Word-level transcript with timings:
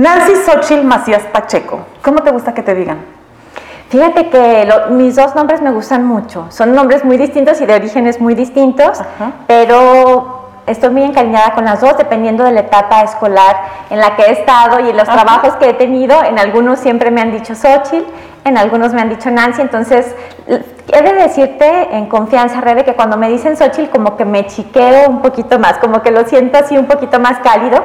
Nancy 0.00 0.34
Xochitl 0.34 0.82
Macías 0.82 1.24
Pacheco, 1.24 1.80
¿cómo 2.02 2.22
te 2.22 2.30
gusta 2.30 2.54
que 2.54 2.62
te 2.62 2.74
digan? 2.74 3.00
Fíjate 3.90 4.30
que 4.30 4.66
mis 4.88 5.14
dos 5.14 5.34
nombres 5.34 5.60
me 5.60 5.72
gustan 5.72 6.06
mucho. 6.06 6.46
Son 6.48 6.74
nombres 6.74 7.04
muy 7.04 7.18
distintos 7.18 7.60
y 7.60 7.66
de 7.66 7.74
orígenes 7.74 8.18
muy 8.18 8.34
distintos, 8.34 8.98
pero 9.46 10.52
estoy 10.66 10.88
muy 10.88 11.02
encariñada 11.02 11.52
con 11.52 11.66
las 11.66 11.82
dos, 11.82 11.98
dependiendo 11.98 12.44
de 12.44 12.52
la 12.52 12.60
etapa 12.60 13.02
escolar 13.02 13.56
en 13.90 13.98
la 13.98 14.16
que 14.16 14.22
he 14.22 14.32
estado 14.32 14.80
y 14.80 14.88
en 14.88 14.96
los 14.96 15.06
trabajos 15.06 15.56
que 15.56 15.68
he 15.68 15.74
tenido. 15.74 16.22
En 16.24 16.38
algunos 16.38 16.80
siempre 16.80 17.10
me 17.10 17.20
han 17.20 17.32
dicho 17.32 17.54
Xochitl, 17.54 18.06
en 18.44 18.56
algunos 18.56 18.92
me 18.92 19.00
han 19.00 19.08
dicho 19.08 19.30
Nancy, 19.30 19.60
entonces 19.60 20.14
he 20.46 21.02
de 21.02 21.12
decirte 21.12 21.94
en 21.96 22.06
confianza, 22.06 22.60
Rebe, 22.60 22.84
que 22.84 22.94
cuando 22.94 23.16
me 23.16 23.28
dicen 23.28 23.56
Xochitl 23.56 23.90
como 23.90 24.16
que 24.16 24.24
me 24.24 24.46
chiqueo 24.46 25.08
un 25.08 25.20
poquito 25.20 25.58
más, 25.58 25.78
como 25.78 26.02
que 26.02 26.10
lo 26.10 26.24
siento 26.24 26.58
así 26.58 26.76
un 26.76 26.86
poquito 26.86 27.20
más 27.20 27.38
cálido, 27.40 27.82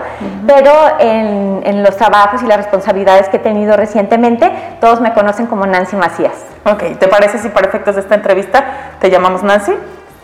pero 0.47 0.71
en, 0.99 1.61
en, 1.65 1.83
los 1.83 1.97
trabajos 1.97 2.41
y 2.41 2.47
las 2.47 2.57
responsabilidades 2.57 3.29
que 3.29 3.37
he 3.37 3.39
tenido 3.39 3.75
recientemente, 3.75 4.51
todos 4.79 5.01
me 5.01 5.13
conocen 5.13 5.47
como 5.47 5.65
Nancy 5.65 5.95
Macías. 5.95 6.45
Ok, 6.65 6.97
¿te 6.99 7.07
parece 7.07 7.37
si 7.37 7.49
para 7.49 7.67
efectos 7.67 7.95
de 7.95 8.01
esta 8.01 8.15
entrevista 8.15 8.65
te 8.99 9.09
llamamos 9.09 9.43
Nancy? 9.43 9.73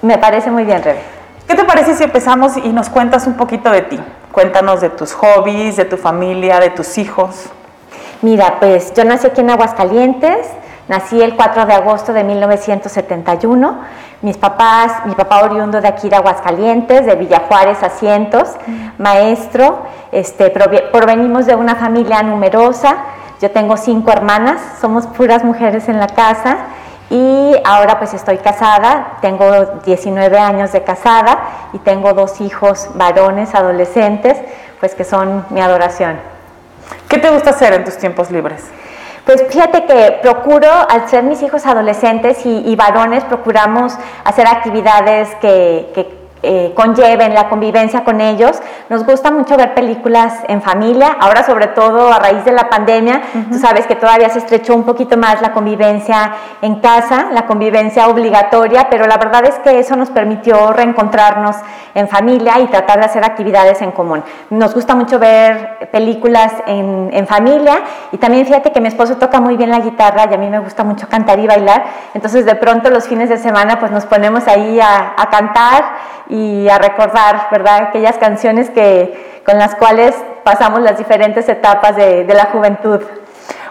Me 0.02 0.18
parece 0.18 0.50
muy 0.50 0.64
bien, 0.64 0.82
Rebe. 0.82 1.02
¿Qué 1.48 1.56
te 1.56 1.64
parece 1.66 1.96
si 1.96 2.04
empezamos 2.04 2.56
y 2.58 2.70
nos 2.70 2.90
cuentas 2.90 3.28
un 3.28 3.34
poquito 3.34 3.70
de 3.70 3.82
ti? 3.82 4.00
Cuéntanos 4.32 4.80
de 4.80 4.90
tus 4.90 5.14
hobbies, 5.14 5.76
de 5.76 5.86
tu 5.86 5.98
familia, 5.98 6.60
de 6.60 6.70
tus 6.70 6.98
hijos. 6.98 7.52
Mira, 8.22 8.58
pues 8.60 8.94
yo 8.94 9.04
nací 9.04 9.26
aquí 9.26 9.42
en 9.42 9.50
Aguascalientes, 9.50 10.48
nací 10.88 11.20
el 11.20 11.36
4 11.36 11.66
de 11.66 11.74
agosto 11.74 12.14
de 12.14 12.24
1971. 12.24 13.80
Mis 14.22 14.38
papás, 14.38 15.08
mi 15.08 15.16
papá 15.16 15.42
oriundo 15.44 15.82
de 15.82 15.88
aquí 15.88 16.08
de 16.08 16.18
Aguascalientes, 16.18 17.08
de 17.08 17.16
Villajuárez 17.16 17.82
Asientos, 17.82 18.50
maestro, 19.00 19.80
este, 20.12 20.52
provenimos 20.52 21.48
de 21.48 21.56
una 21.56 21.74
familia 21.74 22.22
numerosa. 22.22 22.98
Yo 23.42 23.50
tengo 23.50 23.76
cinco 23.76 24.12
hermanas, 24.12 24.62
somos 24.80 25.08
puras 25.08 25.44
mujeres 25.44 25.90
en 25.90 26.00
la 26.00 26.06
casa 26.06 26.58
y 27.10 27.56
ahora 27.66 27.98
pues 27.98 28.14
estoy 28.14 28.38
casada, 28.38 29.18
tengo 29.22 29.80
19 29.84 30.38
años 30.38 30.72
de 30.74 30.84
casada 30.84 31.40
y 31.74 31.80
tengo 31.80 32.14
dos 32.14 32.40
hijos 32.40 32.90
varones, 32.94 33.56
adolescentes, 33.56 34.38
pues 34.80 34.94
que 34.94 35.06
son 35.06 35.44
mi 35.50 35.60
adoración. 35.60 36.31
¿Qué 37.08 37.18
te 37.18 37.30
gusta 37.30 37.52
hacer 37.52 37.74
en 37.74 37.84
tus 37.84 37.98
tiempos 37.98 38.32
libres? 38.32 38.64
Pues 39.26 39.44
fíjate 39.50 39.86
que 39.86 40.20
procuro, 40.22 40.70
al 40.90 41.08
ser 41.08 41.24
mis 41.24 41.42
hijos 41.44 41.66
adolescentes 41.66 42.46
y, 42.46 42.76
varones, 42.76 43.24
procuramos 43.24 43.94
hacer 44.24 44.48
actividades 44.48 45.30
que, 45.42 45.92
que 45.94 46.21
eh, 46.44 46.74
conlleven 46.76 47.34
la 47.34 47.50
convivencia 47.50 48.04
con 48.04 48.20
ellos. 48.20 48.60
Nos 48.90 49.06
gusta 49.06 49.30
mucho 49.30 49.58
ver 49.58 49.74
películas 49.74 50.34
en 50.48 50.62
familia, 50.62 51.16
ahora 51.20 51.44
sobre 51.44 51.68
todo 51.68 52.12
a 52.12 52.20
raíz 52.20 52.44
de 52.46 52.52
la 52.52 52.70
pandemia, 52.70 53.22
tú 53.52 53.60
sabes 53.60 53.86
que 53.86 53.96
todavía 53.96 54.30
se 54.30 54.40
estrechó 54.40 54.74
un 54.74 54.84
poquito 54.84 55.18
más 55.18 55.42
la 55.42 55.54
convivencia 55.54 56.34
en 56.62 56.80
casa, 56.80 57.28
la 57.32 57.46
convivencia 57.46 58.08
obligatoria, 58.08 58.88
pero 58.90 59.06
la 59.06 59.18
verdad 59.18 59.46
es 59.46 59.60
que 59.60 59.80
eso 59.80 59.96
nos 59.96 60.10
permitió 60.10 60.72
reencontrarnos 60.74 61.56
en 61.94 62.08
familia 62.08 62.60
y 62.60 62.68
tratar 62.68 63.00
de 63.00 63.06
hacer 63.06 63.24
actividades 63.24 63.82
en 63.82 63.92
común. 63.92 64.24
Nos 64.50 64.74
gusta 64.74 64.96
mucho 64.96 65.20
ver 65.20 65.90
películas 65.92 66.54
en, 66.66 67.10
en 67.14 67.28
familia 67.28 67.82
y 68.12 68.18
también 68.18 68.46
fíjate 68.46 68.72
que 68.72 68.82
mi 68.82 68.88
esposo 68.88 69.18
toca 69.18 69.40
muy 69.40 69.58
bien 69.58 69.70
la 69.70 69.80
guitarra 69.80 70.26
y 70.30 70.34
a 70.34 70.38
mí 70.38 70.50
me 70.50 70.60
gusta 70.60 70.84
mucho 70.84 71.08
cantar 71.08 71.40
y 71.40 71.48
bailar, 71.48 71.84
entonces 72.14 72.46
de 72.46 72.56
pronto 72.56 72.90
los 72.90 73.08
fines 73.08 73.30
de 73.30 73.38
semana 73.38 73.80
pues 73.80 73.92
nos 73.92 74.06
ponemos 74.06 74.48
ahí 74.48 74.80
a, 74.80 75.14
a 75.18 75.30
cantar 75.30 75.84
y 76.32 76.70
a 76.70 76.78
recordar, 76.78 77.50
¿verdad? 77.52 77.90
Aquellas 77.90 78.18
canciones 78.18 78.70
que, 78.70 79.42
con 79.46 79.58
las 79.58 79.76
cuales 79.76 80.16
pasamos 80.44 80.82
las 80.82 80.98
diferentes 80.98 81.48
etapas 81.50 81.96
de, 81.96 82.24
de 82.24 82.34
la 82.34 82.46
juventud. 82.46 83.02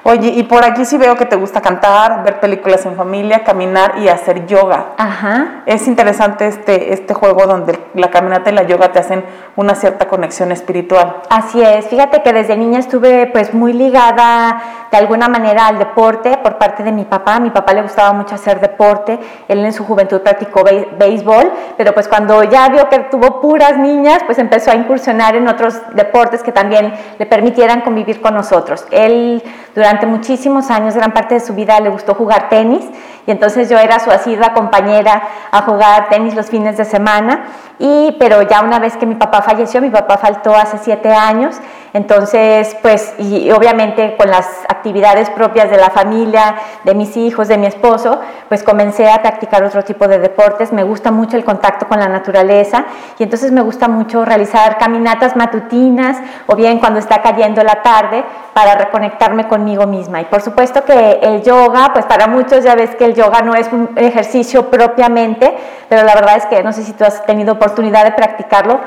Oye, 0.02 0.28
y 0.28 0.44
por 0.44 0.64
aquí 0.64 0.86
sí 0.86 0.96
veo 0.96 1.14
que 1.14 1.26
te 1.26 1.36
gusta 1.36 1.60
cantar, 1.60 2.24
ver 2.24 2.40
películas 2.40 2.86
en 2.86 2.96
familia, 2.96 3.44
caminar 3.44 3.98
y 3.98 4.08
hacer 4.08 4.46
yoga. 4.46 4.94
Ajá. 4.96 5.62
Es 5.66 5.86
interesante 5.86 6.46
este, 6.46 6.94
este 6.94 7.12
juego 7.12 7.46
donde 7.46 7.78
la 7.94 8.10
caminata 8.10 8.50
y 8.50 8.54
la 8.54 8.62
yoga 8.62 8.92
te 8.92 8.98
hacen 8.98 9.22
una 9.56 9.74
cierta 9.74 10.08
conexión 10.08 10.52
espiritual. 10.52 11.16
Así 11.28 11.60
es. 11.60 11.86
Fíjate 11.88 12.22
que 12.22 12.32
desde 12.32 12.56
niña 12.56 12.78
estuve 12.78 13.26
pues 13.26 13.52
muy 13.52 13.74
ligada 13.74 14.88
de 14.90 14.96
alguna 14.96 15.28
manera 15.28 15.66
al 15.66 15.78
deporte 15.78 16.38
por 16.42 16.56
parte 16.56 16.82
de 16.82 16.92
mi 16.92 17.04
papá. 17.04 17.36
A 17.36 17.40
mi 17.40 17.50
papá 17.50 17.74
le 17.74 17.82
gustaba 17.82 18.14
mucho 18.14 18.36
hacer 18.36 18.58
deporte. 18.58 19.18
Él 19.48 19.64
en 19.64 19.72
su 19.74 19.84
juventud 19.84 20.22
practicó 20.22 20.64
béisbol, 20.64 21.52
pero 21.76 21.92
pues 21.92 22.08
cuando 22.08 22.42
ya 22.44 22.70
vio 22.70 22.88
que 22.88 23.00
tuvo 23.10 23.42
puras 23.42 23.76
niñas, 23.76 24.22
pues 24.24 24.38
empezó 24.38 24.70
a 24.70 24.74
incursionar 24.76 25.36
en 25.36 25.46
otros 25.46 25.78
deportes 25.94 26.42
que 26.42 26.52
también 26.52 26.94
le 27.18 27.26
permitieran 27.26 27.82
convivir 27.82 28.22
con 28.22 28.34
nosotros. 28.34 28.86
Él 28.90 29.42
durante 29.74 29.89
muchísimos 30.06 30.70
años, 30.70 30.94
gran 30.94 31.12
parte 31.12 31.34
de 31.34 31.40
su 31.40 31.54
vida 31.54 31.80
le 31.80 31.88
gustó 31.88 32.14
jugar 32.14 32.48
tenis 32.48 32.84
y 33.26 33.30
entonces 33.30 33.68
yo 33.68 33.78
era 33.78 33.98
su 33.98 34.10
asidua 34.10 34.52
compañera 34.54 35.22
a 35.50 35.62
jugar 35.62 36.08
tenis 36.08 36.34
los 36.34 36.46
fines 36.46 36.76
de 36.76 36.84
semana 36.84 37.44
y 37.78 38.14
pero 38.18 38.42
ya 38.42 38.60
una 38.60 38.78
vez 38.78 38.96
que 38.96 39.06
mi 39.06 39.14
papá 39.14 39.40
falleció, 39.42 39.80
mi 39.80 39.90
papá 39.90 40.18
faltó 40.18 40.54
hace 40.54 40.78
siete 40.78 41.12
años, 41.12 41.56
entonces 41.92 42.76
pues 42.82 43.14
y 43.18 43.50
obviamente 43.50 44.16
con 44.16 44.30
las 44.30 44.46
actividades 44.68 45.30
propias 45.30 45.70
de 45.70 45.78
la 45.78 45.90
familia, 45.90 46.56
de 46.84 46.94
mis 46.94 47.16
hijos, 47.16 47.48
de 47.48 47.56
mi 47.56 47.66
esposo, 47.66 48.20
pues 48.48 48.62
comencé 48.62 49.10
a 49.10 49.22
practicar 49.22 49.64
otro 49.64 49.82
tipo 49.82 50.08
de 50.08 50.18
deportes, 50.18 50.72
me 50.72 50.82
gusta 50.82 51.10
mucho 51.10 51.36
el 51.36 51.44
contacto 51.44 51.88
con 51.88 51.98
la 51.98 52.08
naturaleza 52.08 52.84
y 53.18 53.22
entonces 53.22 53.50
me 53.50 53.62
gusta 53.62 53.88
mucho 53.88 54.24
realizar 54.24 54.78
caminatas 54.78 55.34
matutinas 55.36 56.18
o 56.46 56.56
bien 56.56 56.78
cuando 56.78 56.98
está 56.98 57.22
cayendo 57.22 57.62
la 57.64 57.82
tarde 57.82 58.24
para 58.52 58.74
reconectarme 58.74 59.48
conmigo 59.48 59.79
misma 59.86 60.20
y 60.20 60.24
por 60.26 60.42
supuesto 60.42 60.84
que 60.84 61.20
el 61.22 61.42
yoga, 61.42 61.90
pues 61.92 62.06
para 62.06 62.26
muchos 62.26 62.64
ya 62.64 62.74
ves 62.74 62.94
que 62.96 63.04
el 63.04 63.14
yoga 63.14 63.40
no 63.40 63.54
es 63.54 63.72
un 63.72 63.90
ejercicio 63.96 64.70
propiamente, 64.70 65.56
pero 65.88 66.02
la 66.02 66.14
verdad 66.14 66.36
es 66.36 66.46
que 66.46 66.62
no 66.62 66.72
sé 66.72 66.82
si 66.82 66.92
tú 66.92 67.04
has 67.04 67.24
tenido 67.26 67.52
oportunidad 67.52 68.04
de 68.04 68.12
practicarlo, 68.12 68.80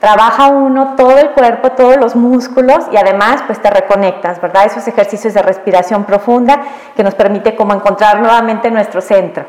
trabaja 0.00 0.48
uno 0.48 0.94
todo 0.96 1.18
el 1.18 1.30
cuerpo, 1.30 1.72
todos 1.72 1.96
los 1.96 2.16
músculos 2.16 2.86
y 2.90 2.96
además 2.96 3.42
pues 3.46 3.60
te 3.60 3.70
reconectas, 3.70 4.40
¿verdad? 4.40 4.66
Esos 4.66 4.88
ejercicios 4.88 5.34
de 5.34 5.42
respiración 5.42 6.04
profunda 6.04 6.60
que 6.96 7.04
nos 7.04 7.14
permite 7.14 7.54
como 7.54 7.74
encontrar 7.74 8.20
nuevamente 8.20 8.70
nuestro 8.70 9.00
centro. 9.00 9.44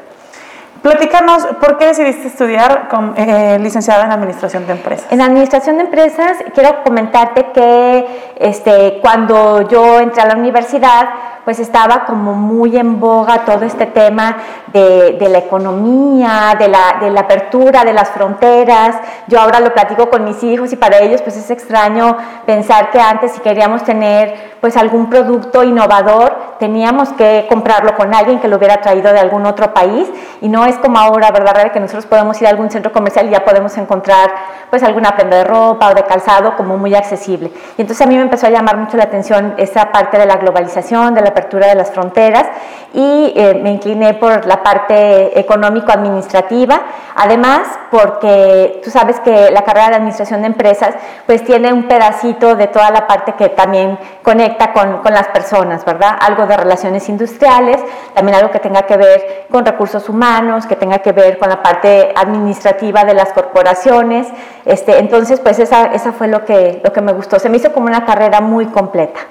Platícanos, 0.81 1.45
¿por 1.59 1.77
qué 1.77 1.87
decidiste 1.87 2.27
estudiar 2.27 2.87
con, 2.89 3.13
eh, 3.15 3.59
licenciada 3.59 4.05
en 4.05 4.11
Administración 4.11 4.65
de 4.65 4.73
Empresas? 4.73 5.05
En 5.11 5.21
Administración 5.21 5.77
de 5.77 5.83
Empresas, 5.83 6.37
quiero 6.55 6.81
comentarte 6.83 7.51
que 7.53 8.33
este, 8.39 8.97
cuando 8.99 9.67
yo 9.69 9.99
entré 9.99 10.23
a 10.23 10.25
la 10.25 10.35
universidad, 10.35 11.09
pues 11.45 11.59
estaba 11.59 12.05
como 12.05 12.33
muy 12.33 12.77
en 12.77 12.99
boga 12.99 13.45
todo 13.45 13.65
este 13.65 13.85
tema 13.85 14.37
de, 14.71 15.17
la 15.29 15.39
economía, 15.39 16.55
de 16.57 16.67
la, 16.67 16.97
de 16.99 17.09
la, 17.09 17.21
apertura 17.21 17.83
de 17.83 17.93
las 17.93 18.09
fronteras. 18.09 18.95
Yo 19.27 19.39
ahora 19.39 19.59
lo 19.59 19.73
platico 19.73 20.09
con 20.09 20.23
mis 20.23 20.43
hijos 20.43 20.71
y 20.73 20.75
para 20.75 20.99
ellos 20.99 21.21
pues 21.21 21.37
es 21.37 21.49
extraño 21.49 22.17
pensar 22.45 22.91
que 22.91 22.99
antes 22.99 23.33
si 23.33 23.41
queríamos 23.41 23.83
tener 23.83 24.51
pues 24.61 24.77
algún 24.77 25.09
producto 25.09 25.63
innovador 25.63 26.51
teníamos 26.59 27.09
que 27.13 27.47
comprarlo 27.49 27.95
con 27.95 28.13
alguien 28.13 28.39
que 28.39 28.47
lo 28.47 28.57
hubiera 28.57 28.77
traído 28.77 29.11
de 29.11 29.19
algún 29.19 29.47
otro 29.47 29.73
país 29.73 30.07
y 30.41 30.47
no 30.47 30.65
es 30.65 30.77
como 30.77 30.99
ahora, 30.99 31.31
¿verdad? 31.31 31.71
Que 31.71 31.79
nosotros 31.79 32.05
podemos 32.05 32.39
ir 32.39 32.47
a 32.47 32.51
algún 32.51 32.69
centro 32.69 32.91
comercial 32.91 33.27
y 33.27 33.31
ya 33.31 33.43
podemos 33.43 33.75
encontrar 33.77 34.31
pues 34.69 34.83
alguna 34.83 35.15
prenda 35.15 35.37
de 35.37 35.43
ropa 35.43 35.89
o 35.89 35.95
de 35.95 36.03
calzado 36.03 36.55
como 36.55 36.77
muy 36.77 36.93
accesible. 36.93 37.51
Y 37.77 37.81
entonces 37.81 38.05
a 38.05 38.07
mí 38.07 38.15
me 38.15 38.21
empezó 38.21 38.45
a 38.45 38.51
llamar 38.51 38.77
mucho 38.77 38.95
la 38.95 39.05
atención 39.05 39.55
esa 39.57 39.91
parte 39.91 40.19
de 40.19 40.27
la 40.27 40.35
globalización, 40.35 41.15
de 41.15 41.21
la 41.21 41.33
apertura 41.41 41.67
de 41.67 41.75
las 41.75 41.91
fronteras 41.91 42.45
y 42.93 43.33
eh, 43.35 43.59
me 43.61 43.71
incliné 43.71 44.13
por 44.13 44.45
la 44.45 44.61
parte 44.61 45.39
económico-administrativa, 45.39 46.81
además 47.15 47.61
porque 47.89 48.81
tú 48.83 48.89
sabes 48.89 49.19
que 49.21 49.49
la 49.49 49.63
carrera 49.63 49.89
de 49.89 49.95
administración 49.95 50.41
de 50.41 50.47
empresas 50.47 50.95
pues 51.25 51.43
tiene 51.43 51.71
un 51.71 51.87
pedacito 51.87 52.55
de 52.55 52.67
toda 52.67 52.91
la 52.91 53.07
parte 53.07 53.33
que 53.33 53.49
también 53.49 53.97
conecta 54.21 54.73
con, 54.73 54.97
con 54.99 55.13
las 55.13 55.27
personas, 55.29 55.85
¿verdad? 55.85 56.17
Algo 56.19 56.45
de 56.45 56.57
relaciones 56.57 57.07
industriales, 57.07 57.81
también 58.13 58.37
algo 58.37 58.51
que 58.51 58.59
tenga 58.59 58.83
que 58.83 58.97
ver 58.97 59.45
con 59.49 59.65
recursos 59.65 60.07
humanos, 60.09 60.65
que 60.67 60.75
tenga 60.75 60.99
que 60.99 61.13
ver 61.13 61.37
con 61.39 61.49
la 61.49 61.63
parte 61.63 62.11
administrativa 62.15 63.05
de 63.05 63.13
las 63.13 63.31
corporaciones, 63.31 64.27
este, 64.65 64.99
entonces 64.99 65.39
pues 65.39 65.59
esa, 65.59 65.87
esa 65.87 66.11
fue 66.11 66.27
lo 66.27 66.43
que, 66.45 66.81
lo 66.83 66.91
que 66.91 67.01
me 67.01 67.13
gustó, 67.13 67.39
se 67.39 67.49
me 67.49 67.57
hizo 67.57 67.71
como 67.71 67.87
una 67.87 68.05
carrera 68.05 68.41
muy 68.41 68.65
completa. 68.67 69.21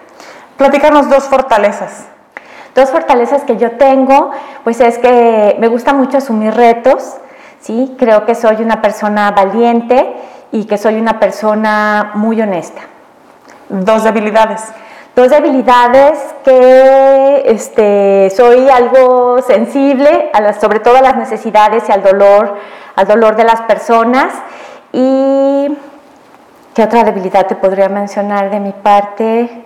Platícanos 0.56 1.08
dos 1.08 1.24
fortalezas. 1.24 2.06
Dos 2.74 2.90
fortalezas 2.90 3.42
que 3.42 3.56
yo 3.56 3.72
tengo, 3.72 4.30
pues 4.62 4.80
es 4.80 4.98
que 4.98 5.56
me 5.58 5.68
gusta 5.68 5.92
mucho 5.92 6.18
asumir 6.18 6.54
retos, 6.54 7.16
¿sí? 7.60 7.96
Creo 7.98 8.24
que 8.24 8.34
soy 8.34 8.62
una 8.62 8.80
persona 8.80 9.32
valiente 9.32 10.14
y 10.52 10.64
que 10.64 10.78
soy 10.78 11.00
una 11.00 11.18
persona 11.18 12.12
muy 12.14 12.40
honesta. 12.40 12.82
Dos 13.68 14.04
debilidades. 14.04 14.62
Dos 15.16 15.30
debilidades 15.30 16.18
que 16.44 17.42
este, 17.46 18.30
soy 18.30 18.68
algo 18.70 19.42
sensible, 19.42 20.30
a 20.32 20.40
las, 20.40 20.60
sobre 20.60 20.78
todo 20.78 20.96
a 20.96 21.02
las 21.02 21.16
necesidades 21.16 21.88
y 21.88 21.92
al 21.92 22.02
dolor, 22.02 22.56
al 22.94 23.06
dolor 23.06 23.34
de 23.34 23.44
las 23.44 23.60
personas. 23.62 24.32
Y, 24.92 25.76
¿qué 26.74 26.84
otra 26.84 27.02
debilidad 27.02 27.46
te 27.46 27.56
podría 27.56 27.88
mencionar 27.88 28.50
de 28.50 28.60
mi 28.60 28.72
parte? 28.72 29.64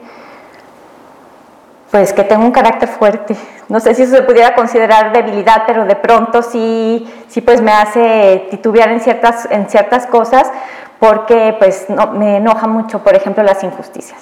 Pues 1.95 2.13
que 2.13 2.25
tengo 2.25 2.45
un 2.45 2.51
carácter 2.51 2.89
fuerte. 2.89 3.37
No 3.69 3.79
sé 3.79 3.95
si 3.95 4.03
eso 4.03 4.17
se 4.17 4.23
pudiera 4.23 4.57
considerar 4.57 5.13
debilidad, 5.13 5.63
pero 5.65 5.85
de 5.85 5.95
pronto 5.95 6.43
sí, 6.43 7.09
sí 7.29 7.41
pues 7.41 7.63
me 7.63 7.71
hace 7.71 8.49
titubear 8.51 8.91
en 8.91 8.99
ciertas, 8.99 9.47
en 9.49 9.71
ciertas 9.71 10.09
cosas 10.09 10.51
porque 10.99 11.55
pues 11.57 11.89
no, 11.89 12.09
me 12.09 12.39
enoja 12.39 12.67
mucho, 12.67 13.05
por 13.05 13.15
ejemplo, 13.15 13.45
las 13.45 13.63
injusticias. 13.63 14.21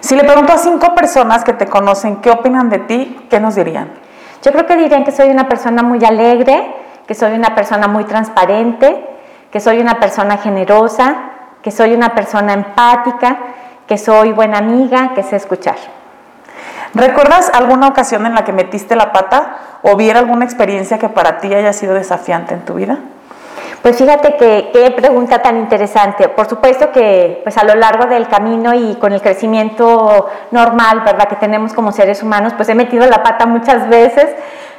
Si 0.00 0.14
le 0.14 0.24
pregunto 0.24 0.52
a 0.52 0.58
cinco 0.58 0.94
personas 0.94 1.42
que 1.42 1.54
te 1.54 1.68
conocen 1.68 2.16
qué 2.16 2.30
opinan 2.30 2.68
de 2.68 2.80
ti, 2.80 3.26
¿qué 3.30 3.40
nos 3.40 3.54
dirían? 3.54 3.88
Yo 4.42 4.52
creo 4.52 4.66
que 4.66 4.76
dirían 4.76 5.04
que 5.04 5.10
soy 5.10 5.30
una 5.30 5.48
persona 5.48 5.82
muy 5.82 6.04
alegre, 6.04 6.70
que 7.06 7.14
soy 7.14 7.32
una 7.32 7.54
persona 7.54 7.88
muy 7.88 8.04
transparente, 8.04 9.02
que 9.50 9.58
soy 9.58 9.80
una 9.80 9.98
persona 9.98 10.36
generosa, 10.36 11.14
que 11.62 11.70
soy 11.70 11.94
una 11.94 12.14
persona 12.14 12.52
empática, 12.52 13.38
que 13.86 13.96
soy 13.96 14.32
buena 14.32 14.58
amiga, 14.58 15.14
que 15.14 15.22
sé 15.22 15.36
escuchar. 15.36 16.01
¿Recuerdas 16.94 17.50
alguna 17.54 17.88
ocasión 17.88 18.26
en 18.26 18.34
la 18.34 18.44
que 18.44 18.52
metiste 18.52 18.96
la 18.96 19.12
pata 19.12 19.56
o 19.82 19.96
viera 19.96 20.18
alguna 20.18 20.44
experiencia 20.44 20.98
que 20.98 21.08
para 21.08 21.38
ti 21.38 21.52
haya 21.54 21.72
sido 21.72 21.94
desafiante 21.94 22.52
en 22.54 22.64
tu 22.64 22.74
vida? 22.74 22.98
Pues 23.80 23.96
fíjate 23.96 24.36
que 24.36 24.70
qué 24.72 24.92
pregunta 24.92 25.40
tan 25.40 25.56
interesante. 25.56 26.28
Por 26.28 26.48
supuesto 26.48 26.92
que 26.92 27.40
pues 27.42 27.58
a 27.58 27.64
lo 27.64 27.74
largo 27.74 28.06
del 28.06 28.28
camino 28.28 28.74
y 28.74 28.94
con 28.96 29.12
el 29.12 29.20
crecimiento 29.20 30.28
normal, 30.52 31.00
¿verdad? 31.04 31.28
que 31.28 31.36
tenemos 31.36 31.72
como 31.72 31.90
seres 31.90 32.22
humanos, 32.22 32.52
pues 32.56 32.68
he 32.68 32.74
metido 32.74 33.06
la 33.06 33.22
pata 33.24 33.46
muchas 33.46 33.88
veces, 33.88 34.28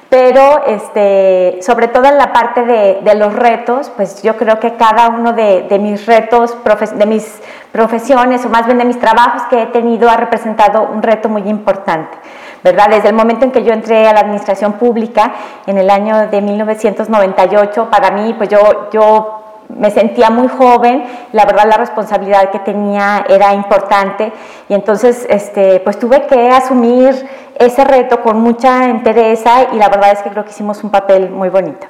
pero 0.09 0.63
este, 0.67 1.59
sobre 1.61 1.87
todo 1.87 2.05
en 2.05 2.17
la 2.17 2.31
parte 2.31 2.63
de, 2.63 3.15
los 3.15 3.33
retos, 3.33 3.91
pues 3.95 4.21
yo 4.21 4.37
creo 4.37 4.59
que 4.59 4.75
cada 4.75 5.09
uno 5.09 5.33
de, 5.33 5.65
mis 5.79 6.05
retos, 6.05 6.55
de 6.95 7.05
mis 7.05 7.41
profesiones 7.71 8.45
o 8.45 8.49
más 8.49 8.65
bien 8.65 8.77
de 8.77 8.85
mis 8.85 8.99
trabajos 8.99 9.43
que 9.49 9.63
he 9.63 9.65
tenido 9.67 10.09
ha 10.09 10.17
representado 10.17 10.83
un 10.83 11.01
reto 11.01 11.29
muy 11.29 11.43
importante. 11.43 12.17
¿verdad? 12.63 12.89
Desde 12.89 13.09
el 13.09 13.15
momento 13.15 13.45
en 13.45 13.51
que 13.51 13.63
yo 13.63 13.73
entré 13.73 14.07
a 14.07 14.13
la 14.13 14.21
administración 14.21 14.73
pública 14.73 15.33
en 15.67 15.77
el 15.77 15.89
año 15.89 16.27
de 16.27 16.41
1998, 16.41 17.89
para 17.89 18.11
mí, 18.11 18.33
pues 18.37 18.49
yo, 18.49 18.89
yo 18.91 19.42
me 19.77 19.91
sentía 19.91 20.29
muy 20.29 20.47
joven, 20.47 21.03
la 21.31 21.45
verdad 21.45 21.65
la 21.65 21.77
responsabilidad 21.77 22.51
que 22.51 22.59
tenía 22.59 23.25
era 23.29 23.53
importante 23.53 24.31
y 24.69 24.73
entonces 24.73 25.25
este, 25.29 25.79
pues 25.79 25.99
tuve 25.99 26.27
que 26.27 26.49
asumir 26.49 27.27
ese 27.55 27.83
reto 27.83 28.21
con 28.21 28.39
mucha 28.41 28.89
entereza 28.89 29.73
y 29.73 29.77
la 29.77 29.89
verdad 29.89 30.11
es 30.11 30.21
que 30.21 30.29
creo 30.29 30.43
que 30.43 30.51
hicimos 30.51 30.83
un 30.83 30.89
papel 30.89 31.29
muy 31.29 31.49
bonito. 31.49 31.87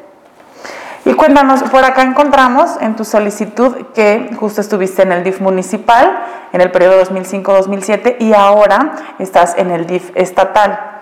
Y 1.05 1.13
cuéntanos, 1.13 1.63
por 1.63 1.83
acá 1.83 2.01
encontramos 2.01 2.77
en 2.79 2.95
tu 2.95 3.03
solicitud 3.03 3.87
que 3.93 4.29
justo 4.39 4.61
estuviste 4.61 5.01
en 5.01 5.11
el 5.11 5.23
DIF 5.23 5.41
municipal 5.41 6.17
en 6.53 6.61
el 6.61 6.71
periodo 6.71 7.01
2005-2007 7.03 8.17
y 8.19 8.33
ahora 8.33 8.93
estás 9.19 9.57
en 9.57 9.71
el 9.71 9.85
DIF 9.85 10.11
estatal 10.15 10.92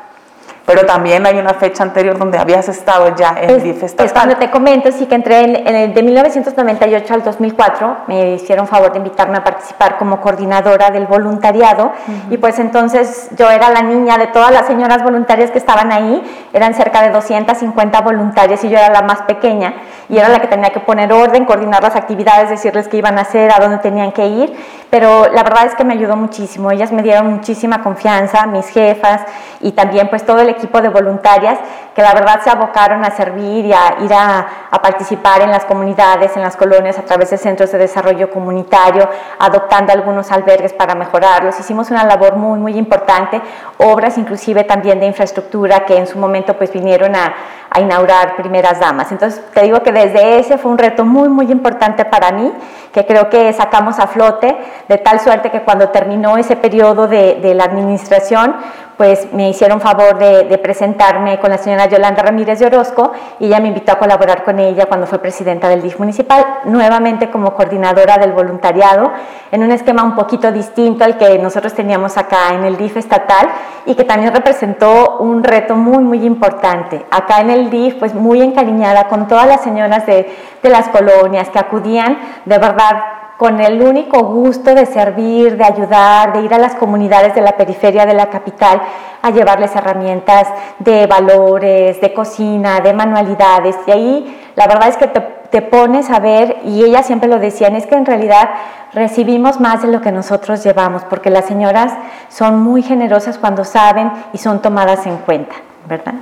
pero 0.73 0.85
también 0.85 1.25
hay 1.25 1.37
una 1.37 1.53
fecha 1.53 1.83
anterior 1.83 2.17
donde 2.17 2.37
habías 2.37 2.69
estado 2.69 3.13
ya 3.13 3.35
en 3.41 3.49
es, 3.49 3.63
DIF 3.63 3.83
estatal. 3.83 4.05
Es 4.05 4.13
cuando 4.13 4.37
te 4.37 4.49
comento, 4.49 4.89
sí 4.93 5.05
que 5.05 5.15
entré 5.15 5.41
en, 5.41 5.75
el 5.75 5.93
de 5.93 6.01
1998 6.01 7.13
al 7.13 7.23
2004, 7.23 7.97
me 8.07 8.35
hicieron 8.35 8.67
favor 8.67 8.93
de 8.93 8.99
invitarme 8.99 9.37
a 9.37 9.43
participar 9.43 9.97
como 9.97 10.21
coordinadora 10.21 10.89
del 10.89 11.07
voluntariado. 11.07 11.91
Y 12.29 12.37
pues 12.37 12.57
entonces 12.59 13.27
yo 13.37 13.49
era 13.51 13.69
la 13.69 13.81
niña 13.81 14.17
de 14.17 14.27
todas 14.27 14.53
las 14.53 14.65
señoras 14.65 15.03
voluntarias 15.03 15.51
que 15.51 15.57
estaban 15.57 15.91
ahí, 15.91 16.23
eran 16.53 16.73
cerca 16.73 17.01
de 17.01 17.09
250 17.09 17.99
voluntarias 17.99 18.63
y 18.63 18.69
yo 18.69 18.77
era 18.77 18.89
la 18.91 19.01
más 19.01 19.23
pequeña. 19.23 19.73
Y 20.07 20.17
era 20.17 20.29
la 20.29 20.39
que 20.39 20.47
tenía 20.47 20.69
que 20.69 20.79
poner 20.79 21.11
orden, 21.11 21.43
coordinar 21.43 21.83
las 21.83 21.97
actividades, 21.97 22.49
decirles 22.49 22.87
qué 22.87 22.95
iban 22.95 23.17
a 23.17 23.21
hacer, 23.21 23.51
a 23.51 23.59
dónde 23.59 23.77
tenían 23.79 24.13
que 24.13 24.25
ir, 24.27 24.53
pero 24.89 25.27
la 25.31 25.43
verdad 25.43 25.65
es 25.65 25.75
que 25.75 25.85
me 25.85 25.93
ayudó 25.93 26.17
muchísimo, 26.17 26.69
ellas 26.69 26.91
me 26.91 27.01
dieron 27.01 27.27
muchísima 27.27 27.81
confianza, 27.81 28.45
mis 28.45 28.67
jefas 28.67 29.21
y 29.61 29.71
también 29.71 30.09
pues 30.09 30.25
todo 30.25 30.41
el 30.41 30.49
equipo 30.49 30.60
de 30.61 30.89
voluntarias 30.89 31.59
que 31.95 32.01
la 32.01 32.13
verdad 32.13 32.39
se 32.43 32.49
abocaron 32.49 33.03
a 33.03 33.11
servir 33.11 33.65
y 33.65 33.73
a 33.73 33.97
ir 34.01 34.13
a, 34.13 34.47
participar 34.81 35.41
en 35.41 35.51
las 35.51 35.65
comunidades, 35.65 36.35
en 36.35 36.41
las 36.41 36.55
colonias 36.55 36.97
a 36.97 37.03
través 37.03 37.29
de 37.29 37.37
centros 37.37 37.71
de 37.71 37.77
desarrollo 37.77 38.31
comunitario, 38.31 39.07
adoptando 39.37 39.93
algunos 39.93 40.31
albergues 40.31 40.73
para 40.73 40.95
mejorarlos. 40.95 41.59
Hicimos 41.59 41.91
una 41.91 42.03
labor 42.03 42.35
muy, 42.35 42.59
muy 42.59 42.77
importante, 42.77 43.39
obras 43.77 44.17
inclusive 44.17 44.63
también 44.63 44.99
de 44.99 45.05
infraestructura 45.05 45.85
que 45.85 45.97
en 45.97 46.07
su 46.07 46.17
momento 46.17 46.57
pues 46.57 46.71
vinieron 46.73 47.15
a, 47.15 47.33
a 47.69 47.79
inaugurar 47.79 48.35
primeras 48.35 48.79
damas. 48.79 49.11
Entonces 49.11 49.41
te 49.53 49.61
digo 49.61 49.81
que 49.81 49.91
desde 49.91 50.39
ese 50.39 50.57
fue 50.57 50.71
un 50.71 50.77
reto 50.77 51.05
muy, 51.05 51.29
muy 51.29 51.51
importante 51.51 52.03
para 52.03 52.31
mí, 52.31 52.51
que 52.91 53.05
creo 53.05 53.29
que 53.29 53.53
sacamos 53.53 53.99
a 53.99 54.07
flote, 54.07 54.57
de 54.89 54.97
tal 54.97 55.19
suerte 55.19 55.51
que 55.51 55.61
cuando 55.61 55.89
terminó 55.89 56.37
ese 56.37 56.55
periodo 56.55 57.07
de, 57.07 57.35
de 57.35 57.53
la 57.53 57.63
administración, 57.63 58.55
pues 59.01 59.33
me 59.33 59.49
hicieron 59.49 59.81
favor 59.81 60.19
de, 60.19 60.59
presentarme 60.59 61.39
con 61.39 61.49
la 61.49 61.57
señora 61.57 61.87
Yolanda 61.87 62.21
Ramírez 62.21 62.59
de 62.59 62.67
Orozco 62.67 63.13
y 63.39 63.47
ella 63.47 63.59
me 63.59 63.69
invitó 63.69 63.93
a 63.93 63.95
colaborar 63.97 64.43
con 64.43 64.59
ella 64.59 64.85
cuando 64.85 65.07
fue 65.07 65.17
presidenta 65.17 65.67
del 65.69 65.81
DIF 65.81 65.97
municipal, 65.97 66.45
nuevamente 66.65 67.31
como 67.31 67.55
coordinadora 67.55 68.19
del 68.19 68.31
voluntariado, 68.31 69.11
en 69.51 69.63
un 69.63 69.71
esquema 69.71 70.03
un 70.03 70.13
poquito 70.15 70.51
distinto 70.51 71.03
al 71.03 71.17
que 71.17 71.39
nosotros 71.39 71.73
teníamos 71.73 72.15
acá 72.15 72.53
en 72.53 72.63
el 72.63 72.77
DIF 72.77 72.97
estatal 72.97 73.49
y 73.87 73.95
que 73.95 74.03
también 74.03 74.31
representó 74.35 75.17
un 75.17 75.43
reto 75.43 75.75
muy, 75.75 76.03
muy 76.03 76.23
importante. 76.23 77.03
Acá 77.09 77.41
en 77.41 77.49
el 77.49 77.71
DIF, 77.71 77.95
pues 77.95 78.13
muy 78.13 78.39
encariñada 78.39 79.07
con 79.07 79.27
todas 79.27 79.47
las 79.47 79.61
señoras 79.61 80.05
de, 80.05 80.31
de 80.61 80.69
las 80.69 80.89
colonias 80.89 81.49
que 81.49 81.57
acudían 81.57 82.19
de 82.45 82.59
verdad 82.59 83.20
con 83.41 83.59
el 83.59 83.81
único 83.81 84.19
gusto 84.19 84.75
de 84.75 84.85
servir, 84.85 85.57
de 85.57 85.63
ayudar, 85.63 86.31
de 86.31 86.43
ir 86.43 86.53
a 86.53 86.59
las 86.59 86.75
comunidades 86.75 87.33
de 87.33 87.41
la 87.41 87.57
periferia 87.57 88.05
de 88.05 88.13
la 88.13 88.29
capital 88.29 88.79
a 89.19 89.31
llevarles 89.31 89.75
herramientas 89.75 90.47
de 90.77 91.07
valores, 91.07 91.99
de 91.99 92.13
cocina, 92.13 92.81
de 92.81 92.93
manualidades. 92.93 93.75
Y 93.87 93.91
ahí 93.91 94.41
la 94.55 94.67
verdad 94.67 94.89
es 94.89 94.97
que 94.97 95.07
te, 95.07 95.61
pones 95.63 96.11
a 96.11 96.19
ver, 96.19 96.57
y 96.65 96.83
ellas 96.83 97.07
siempre 97.07 97.27
lo 97.27 97.39
decían, 97.39 97.75
es 97.75 97.87
que 97.87 97.95
en 97.95 98.05
realidad 98.05 98.47
recibimos 98.93 99.59
más 99.59 99.81
de 99.81 99.87
lo 99.87 100.01
que 100.01 100.11
nosotros 100.11 100.63
llevamos, 100.63 101.03
porque 101.05 101.31
las 101.31 101.45
señoras 101.45 101.93
son 102.29 102.61
muy 102.61 102.83
generosas 102.83 103.39
cuando 103.39 103.63
saben 103.65 104.11
y 104.33 104.37
son 104.37 104.61
tomadas 104.61 105.07
en 105.07 105.17
cuenta, 105.17 105.55
¿verdad? 105.87 106.13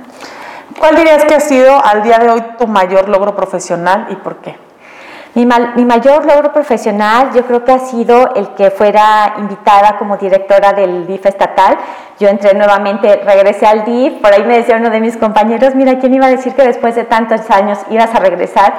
¿Cuál 0.78 0.96
dirías 0.96 1.26
que 1.26 1.34
ha 1.34 1.40
sido 1.40 1.84
al 1.84 2.02
día 2.02 2.18
de 2.18 2.30
hoy 2.30 2.42
tu 2.56 2.66
mayor 2.66 3.10
logro 3.10 3.36
profesional 3.36 4.06
y 4.08 4.14
por 4.16 4.36
qué? 4.36 4.69
Mi, 5.34 5.46
mayor 5.46 6.26
logro 6.26 6.52
profesional 6.52 7.30
yo 7.32 7.46
creo 7.46 7.64
que 7.64 7.70
ha 7.70 7.78
sido 7.78 8.34
el 8.34 8.48
que 8.54 8.70
fuera 8.72 9.34
invitada 9.38 9.96
como 9.96 10.16
directora 10.16 10.72
del 10.72 11.06
DIF 11.06 11.26
estatal. 11.26 11.76
Yo 12.18 12.28
entré 12.28 12.52
nuevamente, 12.54 13.22
regresé 13.24 13.66
al 13.66 13.84
DIF, 13.84 14.14
por 14.20 14.32
ahí 14.32 14.42
me 14.44 14.56
decía 14.56 14.76
uno 14.76 14.90
de 14.90 15.00
mis 15.00 15.16
compañeros, 15.16 15.76
mira, 15.76 15.98
¿quién 16.00 16.14
iba 16.14 16.26
a 16.26 16.30
decir 16.30 16.54
que 16.54 16.62
después 16.62 16.96
de 16.96 17.04
tantos 17.04 17.48
años 17.48 17.78
ibas 17.90 18.12
a 18.12 18.18
regresar? 18.18 18.74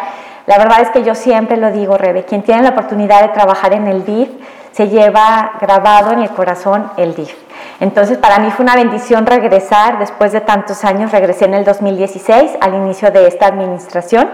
La 0.45 0.57
verdad 0.57 0.81
es 0.81 0.89
que 0.89 1.03
yo 1.03 1.15
siempre 1.15 1.55
lo 1.55 1.71
digo, 1.71 1.97
Rebe, 1.97 2.25
quien 2.25 2.43
tiene 2.43 2.63
la 2.63 2.71
oportunidad 2.71 3.21
de 3.21 3.29
trabajar 3.29 3.73
en 3.73 3.87
el 3.87 4.03
DIF 4.03 4.29
se 4.73 4.89
lleva 4.89 5.53
grabado 5.61 6.11
en 6.11 6.19
el 6.19 6.29
corazón 6.31 6.91
el 6.97 7.15
DIF. 7.15 7.33
Entonces, 7.79 8.17
para 8.17 8.39
mí 8.39 8.51
fue 8.51 8.63
una 8.63 8.75
bendición 8.75 9.25
regresar 9.25 9.99
después 9.99 10.31
de 10.33 10.41
tantos 10.41 10.83
años. 10.83 11.11
Regresé 11.11 11.45
en 11.45 11.53
el 11.53 11.63
2016, 11.63 12.57
al 12.59 12.75
inicio 12.75 13.09
de 13.11 13.27
esta 13.27 13.47
administración 13.47 14.29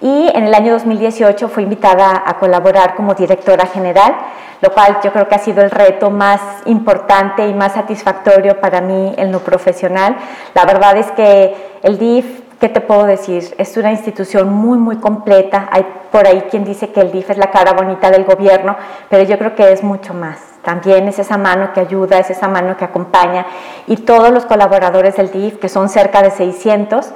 y 0.00 0.30
en 0.34 0.44
el 0.44 0.54
año 0.54 0.72
2018 0.72 1.48
fui 1.48 1.62
invitada 1.62 2.22
a 2.24 2.38
colaborar 2.38 2.94
como 2.94 3.14
directora 3.14 3.66
general, 3.66 4.14
lo 4.60 4.70
cual 4.72 4.98
yo 5.02 5.12
creo 5.12 5.28
que 5.28 5.34
ha 5.34 5.38
sido 5.38 5.62
el 5.62 5.70
reto 5.70 6.10
más 6.10 6.40
importante 6.66 7.46
y 7.46 7.54
más 7.54 7.72
satisfactorio 7.72 8.60
para 8.60 8.80
mí 8.80 9.14
en 9.16 9.32
lo 9.32 9.40
profesional. 9.40 10.16
La 10.54 10.64
verdad 10.64 10.96
es 10.96 11.10
que 11.12 11.54
el 11.82 11.98
DIF, 11.98 12.42
¿qué 12.60 12.68
te 12.68 12.80
puedo 12.80 13.04
decir? 13.04 13.54
Es 13.58 13.76
una 13.76 13.90
institución 13.90 14.52
muy, 14.52 14.78
muy 14.78 14.96
completa. 14.96 15.68
Hay 15.70 15.86
por 16.10 16.26
ahí 16.26 16.42
quien 16.50 16.64
dice 16.64 16.90
que 16.90 17.00
el 17.00 17.12
DIF 17.12 17.30
es 17.30 17.38
la 17.38 17.50
cara 17.50 17.72
bonita 17.72 18.10
del 18.10 18.24
gobierno, 18.24 18.76
pero 19.08 19.22
yo 19.24 19.38
creo 19.38 19.54
que 19.54 19.72
es 19.72 19.82
mucho 19.82 20.14
más. 20.14 20.38
También 20.62 21.06
es 21.08 21.18
esa 21.18 21.38
mano 21.38 21.72
que 21.72 21.80
ayuda, 21.80 22.18
es 22.18 22.30
esa 22.30 22.48
mano 22.48 22.76
que 22.76 22.84
acompaña 22.84 23.46
y 23.86 23.98
todos 23.98 24.30
los 24.30 24.46
colaboradores 24.46 25.16
del 25.16 25.30
DIF, 25.30 25.58
que 25.58 25.68
son 25.68 25.88
cerca 25.88 26.22
de 26.22 26.30
600, 26.30 27.12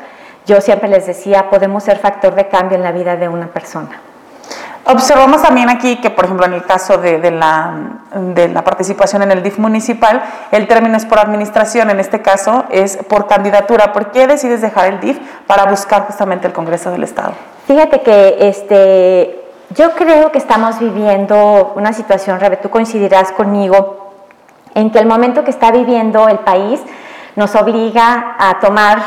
yo 0.47 0.61
siempre 0.61 0.89
les 0.89 1.07
decía, 1.07 1.51
podemos 1.51 1.85
ser 1.85 1.99
factor 1.99 2.35
de 2.35 2.49
cambio 2.49 2.77
en 2.77 2.83
la 2.83 2.93
vida 2.93 3.17
de 3.17 3.29
una 3.29 3.49
persona. 3.49 4.01
Observamos 4.87 5.43
también 5.43 5.69
aquí 5.69 5.97
que, 5.97 6.11
por 6.11 6.25
ejemplo, 6.25 6.47
en 6.47 6.55
el 6.55 6.65
caso 6.65 6.97
de, 6.99 7.31
la, 7.31 8.63
participación 8.65 9.23
en 9.23 9.31
el 9.31 9.43
DIF 9.43 9.59
municipal, 9.59 10.23
el 10.51 10.67
término 10.67 10.97
es 10.97 11.05
por 11.05 11.19
administración, 11.19 11.91
en 11.91 12.01
este 12.01 12.23
caso 12.23 12.65
es 12.71 12.97
por 12.97 13.27
candidatura. 13.27 13.93
¿Por 13.93 14.11
qué 14.11 14.27
decides 14.27 14.63
dejar 14.63 14.87
el 14.87 15.01
DIF 15.01 15.19
para 15.47 15.67
buscar 15.67 16.07
justamente 16.07 16.47
el 16.47 16.53
Congreso 16.53 16.91
del 16.91 17.05
Estado? 17.05 17.35
Fíjate 17.67 18.01
que 18.01 18.39
este, 18.41 19.45
yo 19.71 19.93
creo 19.93 20.33
que 20.33 20.39
estamos 20.39 20.81
viviendo 20.81 21.73
una 21.77 21.93
situación, 21.93 22.41
Rebe, 22.41 22.57
tú 22.57 22.71
coincidirás 22.71 23.33
conmigo, 23.33 24.15
en 24.75 24.91
que 24.91 24.99
el 24.99 25.07
momento 25.07 25.45
que 25.45 25.51
está 25.51 25.71
viviendo 25.71 26.29
el 26.29 26.39
país 26.39 26.81
nos 27.37 27.55
obliga 27.55 28.35
a 28.39 28.59
tomar 28.61 28.99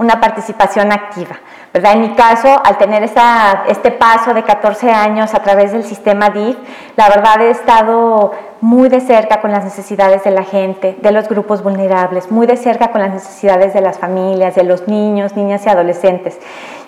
una 0.00 0.18
participación 0.18 0.92
activa, 0.92 1.36
¿verdad? 1.74 1.92
En 1.92 2.00
mi 2.00 2.14
caso, 2.14 2.48
al 2.64 2.78
tener 2.78 3.02
esta, 3.02 3.64
este 3.68 3.90
paso 3.90 4.32
de 4.32 4.42
14 4.42 4.90
años 4.90 5.34
a 5.34 5.42
través 5.42 5.72
del 5.72 5.84
sistema 5.84 6.30
DIF, 6.30 6.56
la 6.96 7.10
verdad 7.10 7.42
he 7.42 7.50
estado 7.50 8.32
muy 8.62 8.88
de 8.88 9.00
cerca 9.00 9.42
con 9.42 9.52
las 9.52 9.62
necesidades 9.62 10.24
de 10.24 10.30
la 10.30 10.42
gente, 10.42 10.96
de 11.02 11.12
los 11.12 11.28
grupos 11.28 11.62
vulnerables, 11.62 12.30
muy 12.30 12.46
de 12.46 12.56
cerca 12.56 12.92
con 12.92 13.02
las 13.02 13.12
necesidades 13.12 13.74
de 13.74 13.82
las 13.82 13.98
familias, 13.98 14.54
de 14.54 14.64
los 14.64 14.88
niños, 14.88 15.36
niñas 15.36 15.66
y 15.66 15.68
adolescentes. 15.68 16.38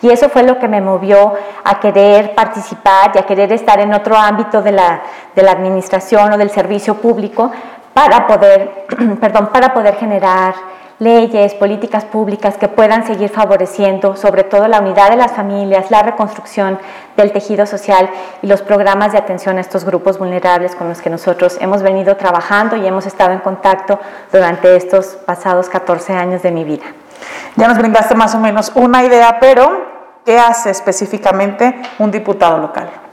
Y 0.01 0.09
eso 0.09 0.31
fue 0.31 0.43
lo 0.43 0.59
que 0.59 0.69
me 0.69 0.81
movió 0.81 1.35
a 1.65 1.81
querer 1.81 2.35
participar 2.35 3.13
y 3.15 3.19
a 3.19 3.27
querer 3.27 3.53
estar 3.53 3.79
en 3.79 3.93
otro 3.93 4.17
ámbito 4.17 4.63
de 4.63 4.73
la, 4.73 5.03
de 5.37 5.43
la 5.43 5.53
administración 5.53 6.33
o 6.33 6.39
del 6.39 6.49
servicio 6.49 6.95
público 6.95 7.53
para 7.93 8.27
poder, 8.27 8.87
perdón, 9.21 9.51
para 9.53 9.75
poder 9.75 9.97
generar 9.97 10.55
leyes, 11.03 11.55
políticas 11.55 12.05
públicas 12.05 12.57
que 12.57 12.69
puedan 12.69 13.05
seguir 13.05 13.29
favoreciendo 13.29 14.15
sobre 14.15 14.45
todo 14.45 14.69
la 14.69 14.81
unidad 14.81 15.11
de 15.11 15.17
las 15.17 15.33
familias, 15.33 15.91
la 15.91 16.03
reconstrucción 16.03 16.79
del 17.17 17.33
tejido 17.33 17.67
social 17.67 18.09
y 18.41 18.47
los 18.47 18.63
programas 18.63 19.11
de 19.13 19.19
atención 19.19 19.59
a 19.59 19.61
estos 19.61 19.85
grupos 19.85 20.19
vulnerables 20.19 20.77
con 20.77 20.89
los 20.89 21.03
que 21.03 21.11
nosotros 21.11 21.59
hemos 21.61 21.83
venido 21.83 22.17
trabajando 22.17 22.77
y 22.77 22.87
hemos 22.87 23.07
estado 23.07 23.33
en 23.33 23.41
contacto 23.41 23.99
durante 24.31 24.77
estos 24.77 25.07
pasados 25.27 25.69
14 25.69 26.13
años 26.13 26.43
de 26.43 26.53
mi 26.53 26.63
vida. 26.63 26.85
Ya 27.57 27.67
nos 27.67 27.79
brindaste 27.79 28.15
más 28.15 28.35
o 28.37 28.39
menos 28.39 28.71
una 28.77 29.05
idea, 29.05 29.39
pero 29.41 30.21
¿qué 30.25 30.39
hace 30.39 30.71
específicamente 30.71 31.83
un 31.99 32.13
diputado 32.13 32.59
local? 32.59 33.12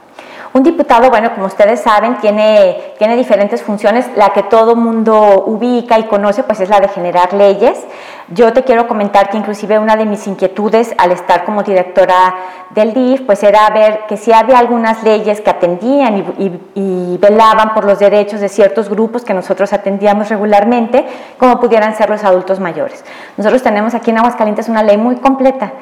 Un 0.52 0.64
diputado, 0.64 1.10
bueno, 1.10 1.32
como 1.32 1.46
ustedes 1.46 1.80
saben, 1.80 2.16
tiene, 2.18 2.94
tiene 2.98 3.16
diferentes 3.16 3.62
funciones. 3.62 4.06
La 4.16 4.30
que 4.30 4.42
todo 4.42 4.74
mundo 4.74 5.44
ubica 5.46 5.96
y 5.96 6.04
conoce, 6.04 6.42
pues 6.42 6.58
es 6.58 6.68
la 6.68 6.80
de 6.80 6.88
generar 6.88 7.32
leyes. 7.32 7.78
Yo 8.26 8.52
te 8.52 8.64
quiero 8.64 8.88
comentar 8.88 9.30
que 9.30 9.36
inclusive 9.36 9.78
una 9.78 9.94
de 9.94 10.06
mis 10.06 10.26
inquietudes 10.26 10.92
al 10.98 11.12
estar 11.12 11.44
como 11.44 11.62
directora 11.62 12.34
del 12.70 12.92
DIF, 12.92 13.22
pues 13.22 13.44
era 13.44 13.70
ver 13.70 14.06
que 14.08 14.16
si 14.16 14.32
había 14.32 14.58
algunas 14.58 15.04
leyes 15.04 15.40
que 15.40 15.50
atendían 15.50 16.34
y, 16.36 16.60
y 16.74 17.18
velaban 17.18 17.72
por 17.72 17.84
los 17.84 18.00
derechos 18.00 18.40
de 18.40 18.48
ciertos 18.48 18.88
grupos 18.88 19.24
que 19.24 19.34
nosotros 19.34 19.72
atendíamos 19.72 20.30
regularmente, 20.30 21.06
como 21.38 21.60
pudieran 21.60 21.96
ser 21.96 22.10
los 22.10 22.24
adultos 22.24 22.58
mayores. 22.58 23.04
Nosotros 23.36 23.62
tenemos 23.62 23.94
aquí 23.94 24.10
en 24.10 24.18
Aguascalientes 24.18 24.68
una 24.68 24.82
ley 24.82 24.96
muy 24.96 25.16
completa 25.16 25.72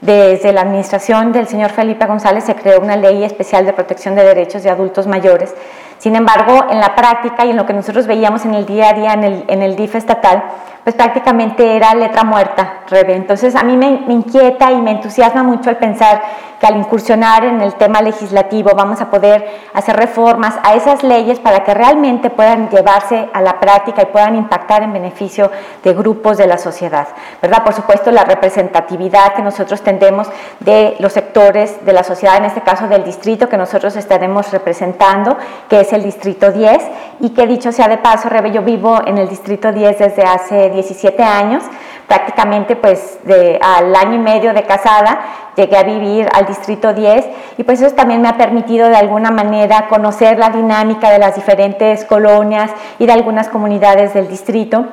desde 0.00 0.52
la 0.52 0.60
administración 0.60 1.32
del 1.32 1.48
señor 1.48 1.70
Felipe 1.70 2.06
González 2.06 2.44
se 2.44 2.54
creó 2.54 2.80
una 2.80 2.96
ley 2.96 3.24
especial 3.24 3.66
de 3.66 3.72
protección 3.72 4.14
de 4.14 4.22
derechos 4.22 4.62
de 4.62 4.70
adultos 4.70 5.06
mayores. 5.06 5.54
Sin 5.98 6.14
embargo, 6.14 6.66
en 6.70 6.78
la 6.78 6.94
práctica 6.94 7.44
y 7.44 7.50
en 7.50 7.56
lo 7.56 7.66
que 7.66 7.72
nosotros 7.72 8.06
veíamos 8.06 8.44
en 8.44 8.54
el 8.54 8.66
día 8.66 8.90
a 8.90 8.92
día 8.92 9.12
en 9.14 9.62
el, 9.62 9.74
DIF 9.74 9.96
estatal, 9.96 10.44
pues 10.88 10.96
prácticamente 10.96 11.76
era 11.76 11.94
letra 11.94 12.24
muerta, 12.24 12.80
Rebe. 12.88 13.14
Entonces 13.14 13.54
a 13.54 13.62
mí 13.62 13.76
me, 13.76 14.04
inquieta 14.10 14.72
y 14.72 14.80
me 14.80 14.92
entusiasma 14.92 15.42
mucho 15.42 15.68
el 15.68 15.76
pensar 15.76 16.22
que 16.58 16.66
al 16.66 16.76
incursionar 16.76 17.44
en 17.44 17.60
el 17.60 17.74
tema 17.74 18.00
legislativo 18.00 18.70
vamos 18.74 19.00
a 19.02 19.10
poder 19.10 19.46
hacer 19.74 19.96
reformas 19.96 20.54
a 20.62 20.74
esas 20.74 21.02
leyes 21.02 21.38
para 21.40 21.62
que 21.62 21.74
realmente 21.74 22.30
puedan 22.30 22.70
llevarse 22.70 23.28
a 23.32 23.42
la 23.42 23.60
práctica 23.60 24.02
y 24.02 24.06
puedan 24.06 24.34
impactar 24.34 24.82
en 24.82 24.92
beneficio 24.94 25.50
de 25.84 25.92
grupos 25.92 26.38
de 26.38 26.46
la 26.46 26.56
sociedad, 26.56 27.06
¿verdad? 27.40 27.62
Por 27.62 27.74
supuesto, 27.74 28.10
la 28.10 28.24
representatividad 28.24 29.34
que 29.34 29.42
nosotros 29.42 29.82
tendemos 29.82 30.28
de 30.60 30.96
los 30.98 31.12
sectores 31.12 31.84
de 31.84 31.92
la 31.92 32.02
sociedad, 32.02 32.38
en 32.38 32.46
este 32.46 32.62
caso 32.62 32.88
del 32.88 33.04
distrito 33.04 33.48
que 33.48 33.56
nosotros 33.56 33.94
estaremos 33.94 34.50
representando, 34.50 35.36
que 35.68 35.80
es 35.80 35.92
el 35.92 36.02
distrito 36.02 36.50
10, 36.50 36.82
y 37.20 37.30
que 37.30 37.46
dicho 37.46 37.70
sea 37.72 37.88
de 37.88 37.98
paso, 37.98 38.28
Rebe, 38.28 38.50
yo 38.50 38.62
vivo 38.62 38.98
en 39.06 39.18
el 39.18 39.28
distrito 39.28 39.70
10 39.70 39.98
desde 39.98 40.22
hace 40.22 40.70
17 40.82 41.22
años, 41.22 41.64
prácticamente 42.06 42.76
pues 42.76 43.18
al 43.60 43.94
año 43.94 44.14
y 44.14 44.18
medio 44.18 44.54
de 44.54 44.62
casada 44.62 45.20
llegué 45.56 45.76
a 45.76 45.82
vivir 45.82 46.28
al 46.32 46.46
distrito 46.46 46.94
10 46.94 47.26
y 47.58 47.64
pues 47.64 47.80
eso 47.80 47.94
también 47.94 48.22
me 48.22 48.28
ha 48.28 48.36
permitido 48.36 48.88
de 48.88 48.96
alguna 48.96 49.30
manera 49.30 49.88
conocer 49.88 50.38
la 50.38 50.50
dinámica 50.50 51.10
de 51.10 51.18
las 51.18 51.34
diferentes 51.34 52.04
colonias 52.04 52.70
y 52.98 53.06
de 53.06 53.12
algunas 53.12 53.48
comunidades 53.48 54.14
del 54.14 54.28
distrito 54.28 54.86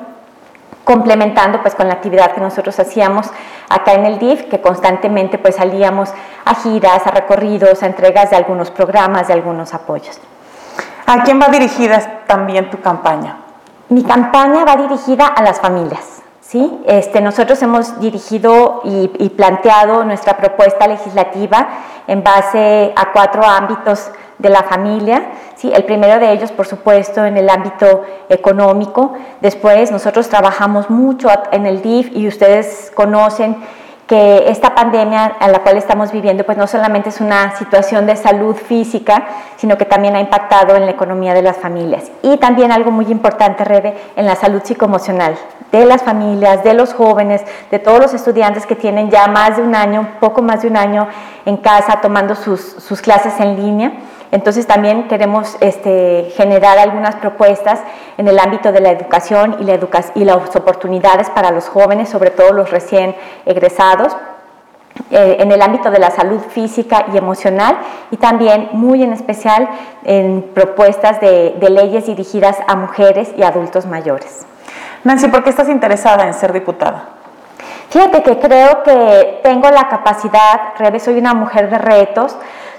complementando 0.84 1.62
pues 1.62 1.74
con 1.74 1.88
la 1.88 1.94
actividad 1.94 2.32
que 2.32 2.40
nosotros 2.40 2.78
hacíamos 2.78 3.28
acá 3.68 3.94
en 3.94 4.06
el 4.06 4.18
DIF, 4.20 4.44
que 4.44 4.60
constantemente 4.60 5.36
pues 5.36 5.56
salíamos 5.56 6.10
a 6.44 6.54
giras, 6.54 7.04
a 7.06 7.10
recorridos, 7.10 7.82
a 7.82 7.86
entregas 7.86 8.30
de 8.30 8.36
algunos 8.36 8.70
programas, 8.70 9.26
de 9.26 9.34
algunos 9.34 9.74
apoyos. 9.74 10.20
¿A 11.06 11.24
quién 11.24 11.40
va 11.40 11.48
dirigida 11.48 12.22
también 12.26 12.70
tu 12.70 12.80
campaña? 12.80 13.45
Mi 13.88 14.02
campaña 14.02 14.64
va 14.64 14.76
dirigida 14.76 15.26
a 15.26 15.42
las 15.42 15.60
familias. 15.60 16.22
¿sí? 16.40 16.80
Este, 16.86 17.20
nosotros 17.20 17.62
hemos 17.62 18.00
dirigido 18.00 18.80
y, 18.84 19.10
y, 19.18 19.28
planteado 19.30 20.04
nuestra 20.04 20.36
propuesta 20.36 20.88
legislativa 20.88 21.68
en 22.08 22.24
base 22.24 22.92
a 22.96 23.12
cuatro 23.12 23.44
ámbitos 23.44 24.10
de 24.38 24.50
la 24.50 24.64
familia. 24.64 25.30
¿sí? 25.54 25.70
El 25.72 25.84
primero 25.84 26.18
de 26.18 26.32
ellos, 26.32 26.50
por 26.50 26.66
supuesto, 26.66 27.24
en 27.24 27.36
el 27.36 27.48
ámbito 27.48 28.02
económico. 28.28 29.14
Después, 29.40 29.92
nosotros 29.92 30.28
trabajamos 30.28 30.90
mucho 30.90 31.28
en 31.52 31.66
el 31.66 31.80
DIF 31.80 32.10
y 32.12 32.26
ustedes 32.26 32.90
conocen 32.92 33.56
que 34.06 34.48
esta 34.48 34.74
pandemia 34.74 35.24
a 35.40 35.48
la 35.48 35.60
cual 35.60 35.76
estamos 35.76 36.12
viviendo 36.12 36.44
pues 36.44 36.56
no 36.56 36.66
solamente 36.66 37.08
es 37.08 37.20
una 37.20 37.56
situación 37.56 38.06
de 38.06 38.14
salud 38.14 38.54
física, 38.54 39.26
sino 39.56 39.76
que 39.76 39.84
también 39.84 40.14
ha 40.14 40.20
impactado 40.20 40.76
en 40.76 40.84
la 40.84 40.92
economía 40.92 41.34
de 41.34 41.42
las 41.42 41.56
familias. 41.56 42.04
Y 42.22 42.36
también 42.36 42.70
algo 42.70 42.92
muy 42.92 43.06
importante, 43.06 43.64
Rebe, 43.64 43.96
en 44.14 44.26
la 44.26 44.36
salud 44.36 44.62
psicoemocional 44.62 45.36
de 45.72 45.84
las 45.84 46.02
familias, 46.02 46.62
de 46.62 46.74
los 46.74 46.94
jóvenes, 46.94 47.42
de 47.70 47.78
todos 47.80 48.00
los 48.00 48.14
estudiantes 48.14 48.66
que 48.66 48.76
tienen 48.76 49.10
ya 49.10 49.26
más 49.26 49.56
de 49.56 49.62
un 49.62 49.74
año, 49.74 50.08
poco 50.20 50.40
más 50.40 50.62
de 50.62 50.68
un 50.68 50.76
año 50.76 51.08
en 51.44 51.56
casa 51.56 52.00
tomando 52.00 52.36
sus, 52.36 52.60
sus 52.60 53.00
clases 53.00 53.38
en 53.40 53.56
línea. 53.56 53.92
Entonces 54.32 54.66
también 54.66 55.08
queremos 55.08 55.56
este, 55.60 56.32
generar 56.36 56.78
algunas 56.78 57.16
propuestas 57.16 57.80
en 58.18 58.28
el 58.28 58.38
ámbito 58.38 58.72
de 58.72 58.80
la 58.80 58.90
educación 58.90 59.56
y, 59.60 59.64
la 59.64 59.74
educa 59.74 60.04
y 60.14 60.24
las 60.24 60.56
oportunidades 60.56 61.30
para 61.30 61.50
los 61.50 61.68
jóvenes, 61.68 62.08
sobre 62.08 62.30
todo 62.30 62.52
los 62.52 62.70
recién 62.70 63.14
egresados, 63.44 64.16
eh, 65.10 65.36
en 65.40 65.52
el 65.52 65.60
ámbito 65.60 65.90
de 65.90 65.98
la 65.98 66.10
salud 66.10 66.40
física 66.40 67.06
y 67.12 67.18
emocional 67.18 67.76
y 68.10 68.16
también 68.16 68.70
muy 68.72 69.02
en 69.02 69.12
especial 69.12 69.68
en 70.04 70.50
propuestas 70.54 71.20
de, 71.20 71.54
de 71.60 71.70
leyes 71.70 72.06
dirigidas 72.06 72.58
a 72.66 72.76
mujeres 72.76 73.30
y 73.36 73.42
adultos 73.42 73.86
mayores. 73.86 74.46
Nancy, 75.04 75.28
¿por 75.28 75.44
qué 75.44 75.50
estás 75.50 75.68
interesada 75.68 76.26
en 76.26 76.34
ser 76.34 76.52
diputada? 76.52 77.10
Fíjate 77.90 78.22
que 78.22 78.38
creo 78.38 78.82
que 78.82 79.40
tengo 79.42 79.70
la 79.70 79.88
capacidad, 79.88 80.72
Rebe, 80.78 80.98
soy 80.98 81.18
una 81.18 81.34
mujer 81.34 81.70
de 81.70 81.78
retos, 81.78 82.36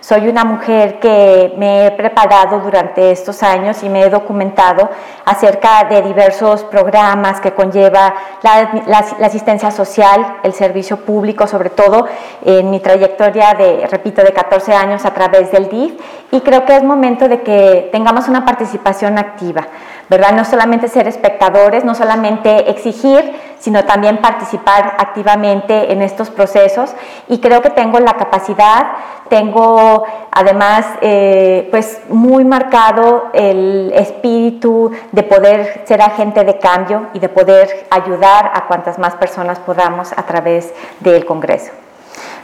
soy 0.08 0.30
una 0.30 0.46
mujer 0.46 1.00
que 1.00 1.54
me 1.58 1.86
he 1.86 1.92
preparado 1.92 2.62
durante 2.62 3.12
estos 3.12 3.44
años 3.44 3.84
y 3.84 3.90
me 3.90 4.04
he 4.04 4.10
documentado 4.10 4.90
acerca 5.26 5.84
de 5.84 6.02
diversos 6.02 6.64
programas 6.64 7.42
que 7.42 7.52
conlleva 7.52 8.16
la, 8.42 9.00
asistencia 9.26 9.70
social, 9.70 10.38
el 10.44 10.54
servicio 10.54 10.96
público, 10.96 11.46
sobre 11.46 11.72
todo 11.72 12.08
en 12.46 12.70
mi 12.70 12.80
trayectoria 12.80 13.54
de, 13.54 13.86
repito, 13.88 14.24
de 14.24 14.32
14 14.32 14.74
años 14.74 15.04
a 15.04 15.14
través 15.14 15.52
del 15.52 15.68
DIF. 15.68 16.00
Y 16.32 16.40
creo 16.40 16.64
que 16.64 16.78
es 16.78 16.84
momento 16.84 17.28
de 17.28 17.42
que 17.42 17.90
tengamos 17.92 18.30
una 18.30 18.46
participación 18.46 19.18
activa, 19.18 19.68
¿verdad? 20.10 20.32
No 20.32 20.46
solamente 20.46 20.88
ser 20.88 21.10
espectadores, 21.10 21.84
no 21.84 21.96
solamente 21.96 22.72
exigir, 22.72 23.36
sino 23.60 23.86
también 23.86 24.18
participar 24.18 24.96
activamente 24.98 25.92
en 25.92 26.02
estos 26.02 26.30
procesos. 26.30 26.94
Y 27.28 27.40
creo 27.40 27.62
que 27.62 27.70
tengo 27.70 28.00
la 28.00 28.14
capacidad, 28.14 28.88
tengo 29.30 30.06
además 30.32 30.86
eh, 31.02 31.68
pues 31.72 32.02
muy 32.10 32.46
marcado 32.46 33.30
el 33.34 33.92
espíritu 33.94 34.92
de 35.12 35.24
poder 35.24 35.84
ser 35.86 36.02
agente 36.02 36.44
de 36.44 36.58
cambio 36.60 37.08
y 37.14 37.20
de 37.20 37.30
poder 37.30 37.88
ayudar 37.90 38.52
a 38.54 38.68
cuantas 38.68 39.00
más 39.00 39.16
personas 39.16 39.60
podamos 39.60 40.14
a 40.14 40.24
través 40.24 40.74
del 41.00 41.26
Congreso. 41.26 41.72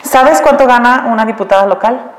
¿Sabes 0.02 0.42
cuánto 0.42 0.68
gana 0.68 1.06
una 1.12 1.26
diputada 1.26 1.66
local? 1.66 2.12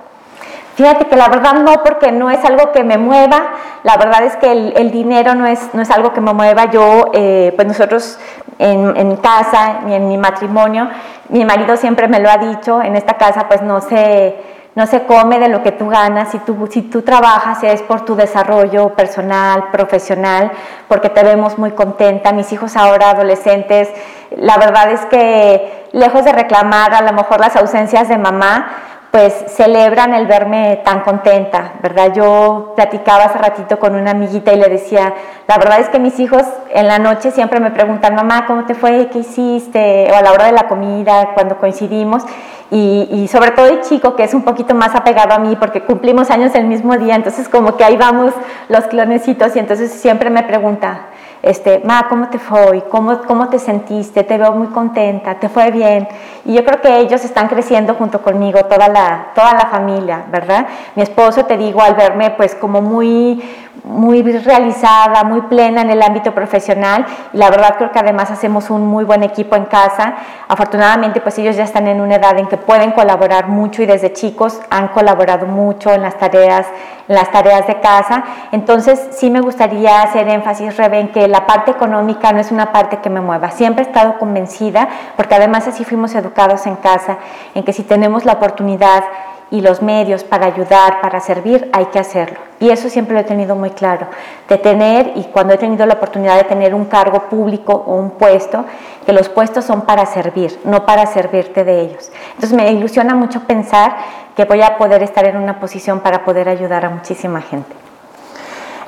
Fíjate 0.75 1.07
que 1.07 1.15
la 1.17 1.29
verdad 1.29 1.55
no, 1.55 1.85
porque 1.85 2.11
no 2.11 2.31
es 2.31 2.45
algo 2.45 2.73
que 2.73 2.83
me 2.83 2.99
mueva, 2.99 3.53
la 3.85 3.99
verdad 3.99 4.25
es 4.25 4.35
que 4.37 4.51
el, 4.51 4.73
el 4.77 4.91
dinero 4.91 5.35
no 5.35 5.47
es, 5.47 5.75
no 5.75 5.83
es 5.83 5.91
algo 5.91 6.15
que 6.15 6.21
me 6.23 6.33
mueva. 6.33 6.71
Yo, 6.71 7.11
eh, 7.13 7.53
pues 7.55 7.69
nosotros 7.69 8.19
en, 8.59 8.97
en 8.97 9.17
casa 9.17 9.81
y 9.87 9.93
en 9.93 10.09
mi 10.09 10.17
matrimonio, 10.17 10.89
mi 11.29 11.45
marido 11.45 11.77
siempre 11.77 12.09
me 12.09 12.19
lo 12.19 12.31
ha 12.31 12.39
dicho, 12.39 12.81
en 12.81 12.97
esta 12.97 13.15
casa 13.19 13.47
pues 13.47 13.61
no 13.61 13.83
se, 13.83 14.37
no 14.75 14.87
se 14.87 15.05
come 15.05 15.39
de 15.39 15.49
lo 15.49 15.63
que 15.63 15.71
tú 15.71 15.89
ganas, 15.89 16.31
si 16.31 16.39
tú, 16.39 16.67
si 16.71 16.81
tú 16.81 17.03
trabajas 17.03 17.63
es 17.63 17.83
por 17.83 18.07
tu 18.07 18.17
desarrollo 18.17 18.95
personal, 18.95 19.65
profesional, 19.71 20.51
porque 20.89 21.11
te 21.11 21.23
vemos 21.23 21.59
muy 21.59 21.73
contenta. 21.73 22.33
Mis 22.33 22.53
hijos 22.53 22.79
ahora 22.79 23.11
adolescentes, 23.11 23.91
la 24.35 24.57
verdad 24.57 24.93
es 24.93 25.05
que 25.07 25.89
lejos 25.93 26.25
de 26.25 26.33
reclamar 26.33 26.95
a 26.95 27.03
lo 27.03 27.13
mejor 27.13 27.39
las 27.39 27.55
ausencias 27.57 28.09
de 28.09 28.17
mamá, 28.17 28.67
pues 29.15 29.33
celebran 29.47 30.13
el 30.13 30.27
verme 30.27 30.81
tan 30.85 31.03
contenta, 31.03 31.75
¿verdad? 31.81 32.13
Yo 32.13 32.73
platicaba 32.75 33.27
hace 33.27 33.39
ratito 33.39 33.79
con 33.79 33.95
una 33.95 34.11
amiguita 34.11 34.53
y 34.53 34.57
le 34.57 34.69
decía, 34.69 35.15
la 35.47 35.57
verdad 35.57 35.79
es 35.79 35.89
que 35.89 36.01
mis 36.01 36.19
hijos 36.19 36.43
en 36.71 36.89
la 36.89 36.99
noche 36.99 37.31
siempre 37.31 37.61
me 37.61 37.71
preguntan, 37.71 38.17
mamá, 38.17 38.45
¿cómo 38.49 38.65
te 38.67 38.75
fue? 38.75 39.11
¿Qué 39.13 39.21
hiciste? 39.21 40.09
O 40.11 40.17
a 40.17 40.21
la 40.21 40.33
hora 40.33 40.47
de 40.47 40.53
la 40.53 40.67
comida, 40.67 41.31
cuando 41.35 41.59
coincidimos. 41.59 42.25
y, 42.73 43.29
sobre 43.31 43.53
todo 43.53 43.67
el 43.67 43.83
chico 43.83 44.17
que 44.17 44.25
es 44.25 44.35
un 44.35 44.43
poquito 44.43 44.75
más 44.75 44.97
apegado 44.97 45.33
a 45.33 45.39
mí 45.39 45.55
porque 45.61 45.83
cumplimos 45.83 46.33
años 46.33 46.53
el 46.57 46.65
mismo 46.65 46.97
día, 46.97 47.15
entonces 47.15 47.49
como 47.49 47.77
que 47.77 47.85
ahí 47.85 47.97
vamos 47.97 48.35
los 48.69 48.87
clonecitos 48.87 49.55
y 49.55 49.61
entonces 49.61 49.93
siempre 49.93 50.29
me 50.29 50.43
pregunta, 50.43 51.03
este, 51.45 51.83
Ma, 51.85 52.07
¿cómo 52.09 52.29
te 52.31 52.39
fue? 52.39 52.85
¿Cómo, 52.89 53.21
¿Cómo 53.27 53.51
te 53.51 53.59
sentiste? 53.59 54.25
Te 54.25 54.39
veo 54.39 54.53
muy 54.53 54.69
contenta, 54.69 55.35
¿te 55.35 55.51
fue 55.51 55.71
bien? 55.71 56.09
Y 56.47 56.55
yo 56.55 56.65
creo 56.65 56.81
que 56.81 57.01
ellos 57.01 57.23
están 57.23 57.49
creciendo 57.49 57.95
junto 57.95 58.23
conmigo, 58.23 58.65
toda 58.65 58.89
la, 58.89 59.27
toda 59.35 59.53
la 59.53 59.67
familia, 59.67 60.25
¿verdad? 60.31 60.67
Mi 60.95 61.03
esposo, 61.03 61.45
te 61.45 61.59
digo, 61.59 61.83
al 61.83 61.97
verme 61.97 62.31
pues 62.31 62.55
como 62.55 62.81
muy, 62.81 63.43
muy 63.85 64.23
realizada, 64.23 65.23
muy 65.25 65.43
plena 65.43 65.83
en 65.83 65.91
el 65.91 66.01
ámbito 66.01 66.35
profesional, 66.35 67.05
la 67.35 67.51
verdad 67.51 67.75
creo 67.77 67.93
que 67.93 67.99
además 67.99 68.31
hacemos 68.31 68.71
un 68.71 68.87
muy 68.87 69.05
buen 69.05 69.23
equipo 69.23 69.55
en 69.55 69.67
casa. 69.67 70.15
Afortunadamente 70.49 71.21
pues 71.21 71.39
ellos 71.39 71.57
ya 71.57 71.65
están 71.65 71.87
en 71.89 72.01
una 72.01 72.15
edad 72.15 72.39
en 72.39 72.47
que 72.47 72.57
pueden 72.57 72.93
colaborar 72.93 73.49
mucho 73.49 73.83
y 73.83 73.87
desde 73.87 74.15
chicos 74.15 74.61
han 74.71 74.89
colaborado 74.89 75.45
mucho 75.45 75.93
en 75.93 76.01
las 76.01 76.17
tareas, 76.17 76.67
las 77.09 77.31
tareas 77.31 77.67
de 77.67 77.81
casa. 77.81 78.25
Entonces 78.53 79.09
sí 79.13 79.31
me 79.31 79.41
gustaría 79.41 80.03
hacer 80.03 80.29
énfasis, 80.29 80.77
Reben, 80.77 81.09
que 81.09 81.29
la 81.29 81.47
parte 81.47 81.71
económica 81.71 82.33
no 82.33 82.41
es 82.41 82.51
una 82.51 82.73
parte 82.73 82.99
que 82.99 83.11
me 83.11 83.21
mueva. 83.21 83.51
Siempre 83.51 83.85
he 83.85 83.87
estado 83.87 84.19
convencida, 84.19 84.89
porque 85.17 85.35
además 85.35 85.69
así 85.69 85.85
fuimos 85.85 86.15
educados 86.15 86.67
en 86.67 86.77
casa, 86.77 87.19
en 87.55 87.63
que 87.65 87.73
si 87.73 87.83
tenemos 87.83 88.25
la 88.25 88.35
oportunidad 88.35 89.05
y 89.51 89.61
los 89.61 89.83
medios 89.83 90.25
para 90.25 90.47
ayudar, 90.47 91.01
para 91.01 91.21
servir, 91.21 91.71
hay 91.73 91.87
que 91.87 91.99
hacerlo. 91.99 92.39
Y 92.59 92.71
eso 92.71 92.89
siempre 92.89 93.15
lo 93.15 93.21
he 93.21 93.25
tenido 93.25 93.55
muy 93.55 93.71
claro, 93.71 94.07
de 94.49 94.59
tener, 94.59 95.13
y 95.17 95.25
cuando 95.25 95.55
he 95.55 95.59
tenido 95.59 95.87
la 95.87 95.95
oportunidad 95.95 96.37
de 96.37 96.45
tener 96.45 96.75
un 96.75 96.87
cargo 96.87 97.29
público 97.29 97.73
o 97.87 97.95
un 97.97 98.11
puesto, 98.11 98.65
que 99.05 99.13
los 99.13 99.29
puestos 99.29 99.65
son 99.65 99.83
para 99.83 100.07
servir, 100.07 100.59
no 100.65 100.87
para 100.87 101.07
servirte 101.07 101.63
de 101.63 101.83
ellos. 101.83 102.11
Entonces 102.35 102.53
me 102.53 102.71
ilusiona 102.73 103.15
mucho 103.15 103.41
pensar 103.41 103.95
que 104.37 104.45
voy 104.45 104.63
a 104.63 104.77
poder 104.77 105.03
estar 105.03 105.25
en 105.27 105.37
una 105.37 105.61
posición 105.61 106.01
para 106.01 106.25
poder 106.25 106.49
ayudar 106.49 106.85
a 106.85 106.91
muchísima 106.91 107.41
gente. 107.41 107.75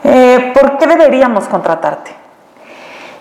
Eh, 0.04 0.52
¿Por 0.54 0.78
qué 0.78 0.86
deberíamos 0.86 1.48
contratarte? 1.48 2.12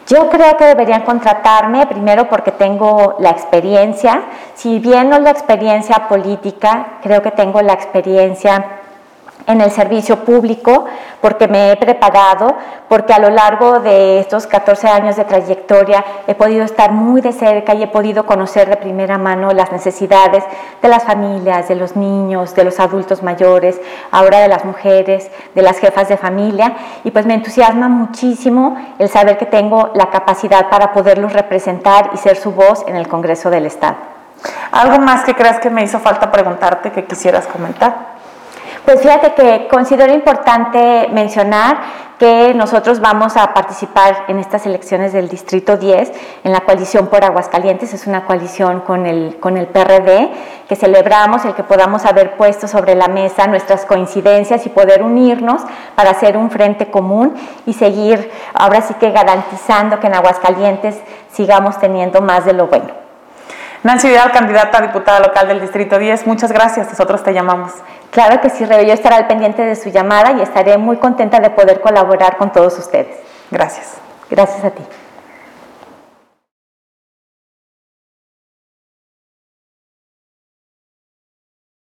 Yo 0.07 0.29
creo 0.29 0.55
que 0.55 0.65
deberían 0.65 1.01
contratarme 1.01 1.87
primero 1.87 2.29
porque 2.29 2.51
tengo 2.51 3.15
la 3.19 3.31
experiencia, 3.31 4.21
si 4.53 4.77
bien 4.77 5.09
no 5.09 5.17
la 5.17 5.31
experiencia 5.31 6.07
política, 6.07 6.99
creo 7.01 7.23
que 7.23 7.31
tengo 7.31 7.59
la 7.63 7.73
experiencia 7.73 8.63
en 9.47 9.61
el 9.61 9.71
servicio 9.71 10.25
público, 10.25 10.85
porque 11.21 11.47
me 11.47 11.71
he 11.71 11.77
preparado, 11.77 12.55
porque 12.87 13.13
a 13.13 13.19
lo 13.19 13.29
largo 13.29 13.79
de 13.79 14.19
estos 14.19 14.47
14 14.47 14.87
años 14.87 15.15
de 15.15 15.25
trayectoria 15.25 16.03
he 16.27 16.35
podido 16.35 16.63
estar 16.63 16.91
muy 16.91 17.21
de 17.21 17.31
cerca 17.31 17.73
y 17.73 17.83
he 17.83 17.87
podido 17.87 18.25
conocer 18.25 18.69
de 18.69 18.77
primera 18.77 19.17
mano 19.17 19.51
las 19.51 19.71
necesidades 19.71 20.43
de 20.81 20.87
las 20.87 21.03
familias, 21.03 21.67
de 21.67 21.75
los 21.75 21.95
niños, 21.95 22.55
de 22.55 22.63
los 22.63 22.79
adultos 22.79 23.23
mayores, 23.23 23.79
ahora 24.11 24.39
de 24.39 24.47
las 24.47 24.65
mujeres, 24.65 25.29
de 25.53 25.61
las 25.61 25.79
jefas 25.79 26.09
de 26.09 26.17
familia, 26.17 26.75
y 27.03 27.11
pues 27.11 27.25
me 27.25 27.35
entusiasma 27.35 27.87
muchísimo 27.87 28.77
el 28.99 29.09
saber 29.09 29.37
que 29.37 29.45
tengo 29.45 29.91
la 29.93 30.09
capacidad 30.09 30.69
para 30.69 30.91
poderlos 30.93 31.33
representar 31.33 32.11
y 32.13 32.17
ser 32.17 32.37
su 32.37 32.51
voz 32.51 32.83
en 32.87 32.95
el 32.95 33.07
Congreso 33.07 33.49
del 33.49 33.65
Estado. 33.65 33.95
¿Algo 34.71 34.99
más 34.99 35.23
que 35.23 35.33
creas 35.35 35.59
que 35.59 35.69
me 35.69 35.83
hizo 35.83 35.99
falta 35.99 36.31
preguntarte 36.31 36.91
que 36.91 37.05
quisieras 37.05 37.47
comentar? 37.47 38.14
Pues 38.85 39.01
fíjate 39.01 39.33
que 39.33 39.67
considero 39.67 40.13
importante 40.13 41.09
mencionar 41.11 41.77
que 42.19 42.53
nosotros 42.53 42.99
vamos 42.99 43.35
a 43.35 43.51
participar 43.51 44.25
en 44.27 44.37
estas 44.37 44.67
elecciones 44.67 45.11
del 45.11 45.27
Distrito 45.27 45.75
10 45.75 46.11
en 46.43 46.51
la 46.51 46.61
coalición 46.61 47.07
por 47.07 47.25
Aguascalientes, 47.25 47.95
es 47.95 48.05
una 48.05 48.25
coalición 48.25 48.81
con 48.81 49.07
el, 49.07 49.37
con 49.39 49.57
el 49.57 49.65
PRD, 49.65 50.29
que 50.69 50.75
celebramos 50.75 51.43
el 51.45 51.55
que 51.55 51.63
podamos 51.63 52.05
haber 52.05 52.37
puesto 52.37 52.67
sobre 52.67 52.93
la 52.93 53.07
mesa 53.07 53.47
nuestras 53.47 53.85
coincidencias 53.85 54.67
y 54.67 54.69
poder 54.69 55.01
unirnos 55.01 55.63
para 55.95 56.11
hacer 56.11 56.37
un 56.37 56.51
frente 56.51 56.91
común 56.91 57.33
y 57.65 57.73
seguir 57.73 58.31
ahora 58.53 58.81
sí 58.81 58.93
que 58.93 59.09
garantizando 59.09 59.99
que 59.99 60.07
en 60.07 60.13
Aguascalientes 60.13 61.01
sigamos 61.33 61.79
teniendo 61.79 62.21
más 62.21 62.45
de 62.45 62.53
lo 62.53 62.67
bueno. 62.67 63.04
Nancy 63.85 64.07
Vidal, 64.07 64.31
candidata 64.31 64.79
a 64.79 64.81
diputada 64.81 65.19
local 65.19 65.47
del 65.47 65.61
Distrito 65.61 65.99
10, 65.99 66.25
muchas 66.25 66.51
gracias, 66.51 66.89
nosotros 66.89 67.21
te 67.21 67.31
llamamos. 67.35 67.71
Claro 68.09 68.41
que 68.41 68.49
sí, 68.49 68.65
Rebe, 68.65 68.87
yo 68.87 68.93
estaré 68.93 69.13
al 69.13 69.27
pendiente 69.27 69.61
de 69.61 69.75
su 69.75 69.89
llamada 69.89 70.31
y 70.31 70.41
estaré 70.41 70.75
muy 70.79 70.97
contenta 70.97 71.39
de 71.39 71.51
poder 71.51 71.81
colaborar 71.81 72.37
con 72.37 72.51
todos 72.51 72.79
ustedes. 72.79 73.15
Gracias. 73.51 73.93
Gracias 74.31 74.65
a 74.65 74.71
ti. 74.71 74.81